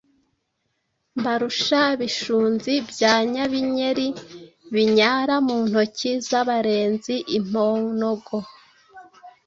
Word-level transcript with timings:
Mbarusha 1.19 1.81
Bishunzi 1.99 2.73
bya 2.89 3.13
Nyabinyeri 3.31 4.07
binyara 4.73 5.35
mu 5.47 5.57
ntoki 5.69 6.11
z’abarenzi 6.27 7.15
imponogo 7.37 8.35